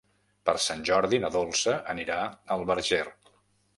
Per 0.49 0.53
Sant 0.67 0.81
Jordi 0.89 1.19
na 1.25 1.31
Dolça 1.37 1.75
anirà 1.95 2.17
al 2.57 2.67
Verger. 2.71 3.03